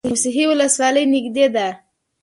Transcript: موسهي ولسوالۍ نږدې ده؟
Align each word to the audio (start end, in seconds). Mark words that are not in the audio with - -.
موسهي 0.09 0.43
ولسوالۍ 0.51 1.03
نږدې 1.13 1.45
ده؟ 1.55 1.67